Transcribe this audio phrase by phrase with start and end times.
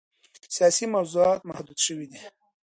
[0.55, 2.19] سیاسي موضوعات محدود شوي دي.